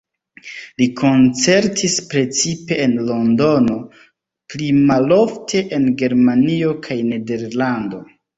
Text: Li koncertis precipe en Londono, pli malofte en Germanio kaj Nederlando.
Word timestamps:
Li 0.81 0.85
koncertis 1.01 1.97
precipe 2.13 2.77
en 2.85 2.95
Londono, 3.09 3.77
pli 4.55 4.71
malofte 4.89 5.63
en 5.79 5.87
Germanio 6.01 6.73
kaj 6.89 6.99
Nederlando. 7.13 8.03